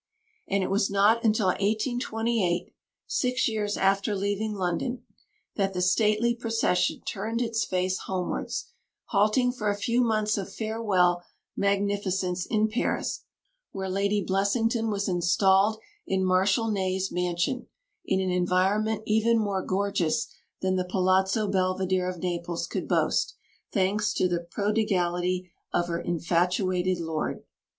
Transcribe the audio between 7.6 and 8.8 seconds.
face homewards,